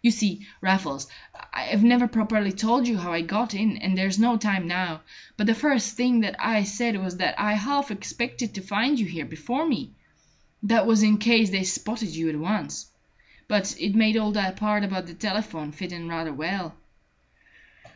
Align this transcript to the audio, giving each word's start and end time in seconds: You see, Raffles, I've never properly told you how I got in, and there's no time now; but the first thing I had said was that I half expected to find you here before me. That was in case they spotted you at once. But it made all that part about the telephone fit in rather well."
You 0.00 0.12
see, 0.12 0.46
Raffles, 0.60 1.08
I've 1.52 1.82
never 1.82 2.06
properly 2.06 2.52
told 2.52 2.86
you 2.86 2.98
how 2.98 3.12
I 3.12 3.22
got 3.22 3.52
in, 3.52 3.78
and 3.78 3.98
there's 3.98 4.16
no 4.16 4.36
time 4.36 4.68
now; 4.68 5.00
but 5.36 5.48
the 5.48 5.56
first 5.56 5.96
thing 5.96 6.24
I 6.24 6.58
had 6.58 6.68
said 6.68 7.02
was 7.02 7.16
that 7.16 7.34
I 7.36 7.54
half 7.54 7.90
expected 7.90 8.54
to 8.54 8.60
find 8.60 8.96
you 9.00 9.06
here 9.06 9.24
before 9.24 9.66
me. 9.66 9.90
That 10.62 10.86
was 10.86 11.02
in 11.02 11.18
case 11.18 11.50
they 11.50 11.64
spotted 11.64 12.10
you 12.14 12.28
at 12.30 12.36
once. 12.38 12.90
But 13.48 13.74
it 13.80 13.96
made 13.96 14.16
all 14.16 14.30
that 14.30 14.54
part 14.54 14.84
about 14.84 15.06
the 15.08 15.14
telephone 15.14 15.72
fit 15.72 15.90
in 15.90 16.08
rather 16.08 16.32
well." 16.32 16.76